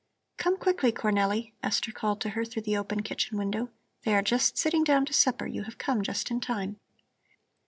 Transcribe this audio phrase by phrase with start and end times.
[0.37, 3.69] "Come quickly, Cornelli," Esther called to her through the open kitchen window;
[4.01, 6.79] "they are just sitting down to supper; you have come just in time."